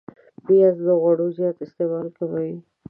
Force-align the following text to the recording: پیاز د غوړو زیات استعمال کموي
پیاز 0.45 0.75
د 0.85 0.87
غوړو 1.01 1.27
زیات 1.37 1.57
استعمال 1.65 2.07
کموي 2.17 2.53